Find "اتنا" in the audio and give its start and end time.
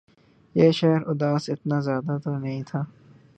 1.49-1.79